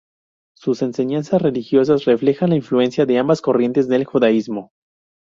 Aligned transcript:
Sus 0.57 0.81
enseñanzas 0.81 1.43
religiosas 1.43 2.05
reflejan 2.05 2.49
la 2.49 2.55
influencia 2.55 3.05
de 3.05 3.19
ambas 3.19 3.39
corrientes 3.39 3.87
del 3.87 4.03
judaísmo. 4.05 4.71